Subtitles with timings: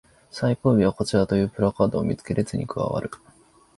[0.31, 3.11] 最後尾はこちらというプラカードを見つけ列に加わる